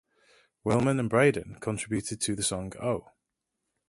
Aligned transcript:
Willman 0.65 0.99
and 0.99 1.11
Braeden 1.11 1.59
contributed 1.59 2.19
to 2.21 2.35
the 2.35 2.41
song 2.41 2.73
Oh! 2.81 3.05